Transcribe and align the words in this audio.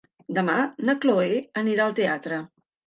Demà 0.37 0.55
na 0.89 0.95
Cloè 1.03 1.29
anirà 1.65 1.87
al 1.89 1.99
teatre. 2.05 2.45